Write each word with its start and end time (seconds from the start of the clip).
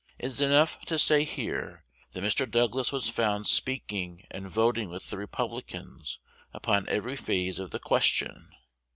It 0.17 0.25
is 0.25 0.41
enough 0.41 0.79
to 0.85 0.97
say 0.97 1.23
here, 1.25 1.83
that 2.13 2.23
Mr. 2.23 2.49
Douglas 2.49 2.91
was 2.91 3.07
found 3.07 3.45
speaking 3.45 4.25
and 4.31 4.49
voting 4.49 4.89
with 4.89 5.11
the 5.11 5.17
Republicans 5.19 6.17
upon 6.55 6.89
every 6.89 7.15
phase 7.15 7.59
of 7.59 7.69
the 7.69 7.77
question. 7.77 8.49